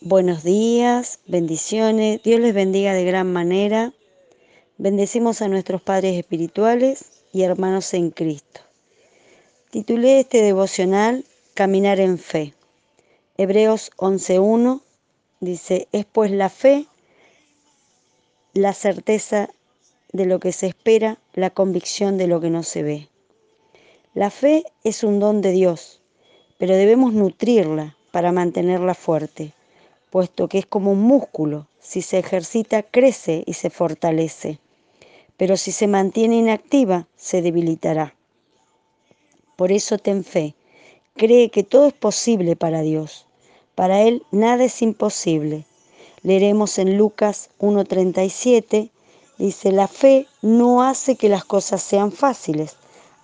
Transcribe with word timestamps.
Buenos 0.00 0.44
días, 0.44 1.18
bendiciones, 1.26 2.22
Dios 2.22 2.38
les 2.38 2.54
bendiga 2.54 2.94
de 2.94 3.04
gran 3.04 3.32
manera. 3.32 3.92
Bendecimos 4.76 5.42
a 5.42 5.48
nuestros 5.48 5.82
padres 5.82 6.16
espirituales 6.16 7.24
y 7.32 7.42
hermanos 7.42 7.92
en 7.94 8.12
Cristo. 8.12 8.60
Titulé 9.70 10.20
este 10.20 10.40
devocional 10.40 11.24
Caminar 11.54 11.98
en 11.98 12.16
fe. 12.18 12.54
Hebreos 13.38 13.90
11.1 13.96 14.82
dice, 15.40 15.88
es 15.90 16.04
pues 16.04 16.30
la 16.30 16.48
fe, 16.48 16.86
la 18.54 18.74
certeza 18.74 19.50
de 20.12 20.26
lo 20.26 20.38
que 20.38 20.52
se 20.52 20.68
espera, 20.68 21.18
la 21.34 21.50
convicción 21.50 22.18
de 22.18 22.28
lo 22.28 22.40
que 22.40 22.50
no 22.50 22.62
se 22.62 22.84
ve. 22.84 23.08
La 24.14 24.30
fe 24.30 24.62
es 24.84 25.02
un 25.02 25.18
don 25.18 25.42
de 25.42 25.50
Dios, 25.50 26.00
pero 26.56 26.76
debemos 26.76 27.14
nutrirla 27.14 27.96
para 28.12 28.30
mantenerla 28.30 28.94
fuerte 28.94 29.54
puesto 30.10 30.48
que 30.48 30.58
es 30.58 30.66
como 30.66 30.92
un 30.92 31.02
músculo, 31.02 31.66
si 31.80 32.02
se 32.02 32.18
ejercita 32.18 32.82
crece 32.82 33.44
y 33.46 33.54
se 33.54 33.70
fortalece, 33.70 34.58
pero 35.36 35.56
si 35.56 35.72
se 35.72 35.86
mantiene 35.86 36.36
inactiva 36.36 37.06
se 37.16 37.42
debilitará. 37.42 38.14
Por 39.56 39.72
eso 39.72 39.98
ten 39.98 40.24
fe, 40.24 40.54
cree 41.16 41.50
que 41.50 41.62
todo 41.62 41.86
es 41.86 41.94
posible 41.94 42.56
para 42.56 42.82
Dios, 42.82 43.26
para 43.74 44.02
Él 44.02 44.22
nada 44.30 44.64
es 44.64 44.82
imposible. 44.82 45.64
Leeremos 46.22 46.78
en 46.78 46.98
Lucas 46.98 47.50
1.37, 47.60 48.90
dice, 49.38 49.72
la 49.72 49.88
fe 49.88 50.26
no 50.42 50.82
hace 50.82 51.16
que 51.16 51.28
las 51.28 51.44
cosas 51.44 51.82
sean 51.82 52.10
fáciles, 52.10 52.76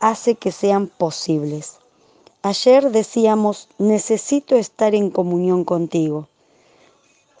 hace 0.00 0.36
que 0.36 0.52
sean 0.52 0.86
posibles. 0.86 1.78
Ayer 2.42 2.90
decíamos, 2.90 3.68
necesito 3.78 4.56
estar 4.56 4.94
en 4.94 5.10
comunión 5.10 5.64
contigo. 5.64 6.28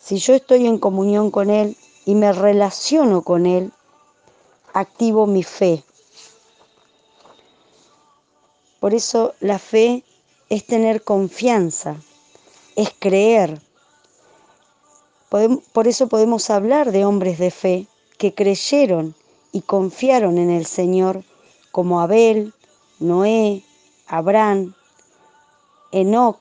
Si 0.00 0.18
yo 0.18 0.34
estoy 0.34 0.66
en 0.66 0.78
comunión 0.78 1.30
con 1.30 1.50
Él 1.50 1.76
y 2.06 2.14
me 2.14 2.32
relaciono 2.32 3.22
con 3.22 3.46
Él, 3.46 3.72
activo 4.72 5.26
mi 5.26 5.42
fe. 5.42 5.82
Por 8.80 8.94
eso 8.94 9.34
la 9.40 9.58
fe 9.58 10.04
es 10.48 10.64
tener 10.66 11.02
confianza, 11.02 11.96
es 12.76 12.90
creer. 12.98 13.60
Por 15.28 15.88
eso 15.88 16.08
podemos 16.08 16.48
hablar 16.48 16.92
de 16.92 17.04
hombres 17.04 17.38
de 17.38 17.50
fe 17.50 17.86
que 18.18 18.34
creyeron 18.34 19.14
y 19.52 19.62
confiaron 19.62 20.38
en 20.38 20.50
el 20.50 20.64
Señor, 20.64 21.24
como 21.72 22.00
Abel, 22.00 22.54
Noé, 22.98 23.62
Abraham, 24.06 24.74
Enoch, 25.92 26.40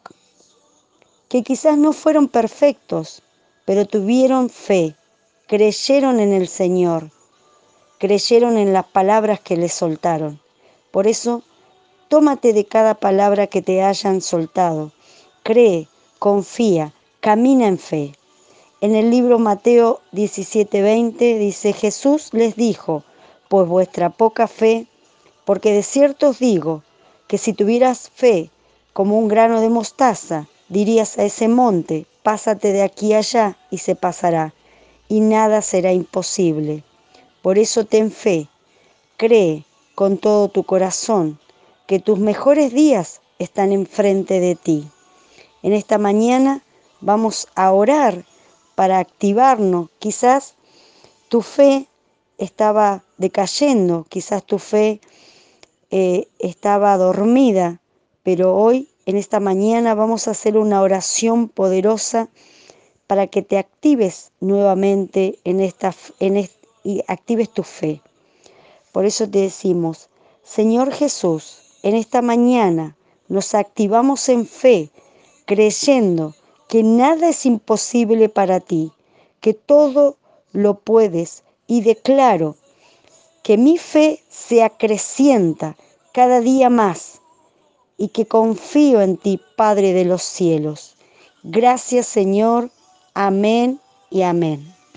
que 1.28 1.44
quizás 1.44 1.78
no 1.78 1.92
fueron 1.92 2.28
perfectos, 2.28 3.24
pero 3.68 3.86
tuvieron 3.86 4.50
fe, 4.50 4.96
creyeron 5.46 6.22
en 6.22 6.32
el 6.32 6.48
Señor, 6.48 7.12
creyeron 7.98 8.58
en 8.58 8.72
las 8.72 8.86
palabras 8.86 9.42
que 9.42 9.58
les 9.58 9.74
soltaron. 9.74 10.40
Por 10.90 11.06
eso, 11.06 11.44
tómate 12.08 12.54
de 12.54 12.64
cada 12.64 12.94
palabra 12.94 13.48
que 13.48 13.62
te 13.62 13.84
hayan 13.84 14.22
soltado, 14.22 14.94
cree, 15.44 15.90
confía, 16.18 16.94
camina 17.20 17.68
en 17.68 17.78
fe. 17.78 18.14
En 18.80 18.96
el 18.96 19.12
libro 19.12 19.38
Mateo 19.38 20.00
17:20 20.14 21.38
dice, 21.38 21.74
Jesús 21.74 22.30
les 22.32 22.56
dijo, 22.56 23.04
pues 23.50 23.68
vuestra 23.68 24.12
poca 24.12 24.48
fe, 24.48 24.88
porque 25.44 25.74
de 25.74 25.84
cierto 25.84 26.30
os 26.30 26.40
digo 26.40 26.84
que 27.28 27.38
si 27.38 27.52
tuvieras 27.52 28.10
fe 28.16 28.50
como 28.94 29.20
un 29.20 29.28
grano 29.28 29.60
de 29.60 29.68
mostaza, 29.68 30.48
dirías 30.70 31.18
a 31.18 31.24
ese 31.24 31.48
monte, 31.48 32.06
pásate 32.24 32.74
de 32.74 32.84
aquí 32.84 33.14
allá 33.14 33.58
y 33.72 33.80
se 33.80 33.96
pasará, 33.96 34.54
y 35.08 35.22
nada 35.22 35.62
será 35.62 35.94
imposible. 35.94 36.84
Por 37.42 37.58
eso 37.58 37.86
ten 37.86 38.12
fe, 38.12 38.50
cree 39.16 39.64
con 39.96 40.18
todo 40.18 40.50
tu 40.50 40.64
corazón 40.64 41.40
que 41.88 42.00
tus 42.00 42.20
mejores 42.20 42.74
días 42.74 43.22
están 43.40 43.72
enfrente 43.72 44.40
de 44.40 44.56
ti. 44.56 44.88
En 45.64 45.74
esta 45.74 45.98
mañana 45.98 46.64
vamos 47.02 47.48
a 47.56 47.72
orar 47.72 48.26
para 48.76 49.00
activarnos. 49.00 49.90
Quizás 50.00 50.56
tu 51.30 51.42
fe 51.42 51.88
estaba 52.38 53.04
decayendo, 53.18 54.06
quizás 54.10 54.44
tu 54.44 54.60
fe 54.60 55.02
eh, 55.90 56.28
estaba 56.40 56.98
dormida, 56.98 57.80
pero 58.24 58.56
hoy 58.56 58.90
en 59.08 59.16
esta 59.16 59.40
mañana 59.40 59.96
vamos 59.96 60.28
a 60.28 60.32
hacer 60.32 60.58
una 60.58 60.82
oración 60.82 61.48
poderosa 61.48 62.28
para 63.08 63.28
que 63.28 63.42
te 63.42 63.58
actives 63.58 64.32
nuevamente 64.42 65.40
en 65.46 65.62
esta 65.62 65.96
en 66.20 66.50
y 66.84 67.04
actives 67.08 67.50
tu 67.50 67.64
fe. 67.64 68.02
Por 68.92 69.06
eso 69.06 69.30
te 69.30 69.40
decimos, 69.40 70.10
Señor 70.44 70.92
Jesús, 70.92 71.60
en 71.84 71.96
esta 71.96 72.22
mañana 72.22 72.98
nos 73.30 73.56
activamos 73.56 74.28
en 74.28 74.46
fe, 74.46 74.90
creyendo 75.46 76.36
que 76.68 76.84
nada 76.84 77.30
es 77.30 77.46
imposible 77.46 78.28
para 78.28 78.60
ti, 78.60 78.92
que 79.40 79.54
todo 79.54 80.18
lo 80.52 80.80
puedes 80.80 81.46
y 81.66 81.80
declaro 81.80 82.58
que 83.42 83.58
mi 83.58 83.78
fe 83.78 84.22
se 84.30 84.64
acrecienta 84.64 85.78
cada 86.12 86.42
día 86.42 86.70
más 86.70 87.22
y 87.98 88.10
que 88.10 88.28
confío 88.28 89.02
en 89.02 89.18
ti, 89.18 89.42
Padre 89.56 89.94
de 89.94 90.06
los 90.06 90.22
cielos. 90.22 90.96
Gracias 91.44 92.08
Señor. 92.08 92.70
Amén 93.14 93.80
y 94.10 94.22
amén. 94.22 94.77